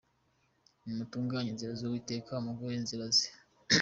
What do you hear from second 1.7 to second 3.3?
y’Uwiteka, Mugorore inzira ze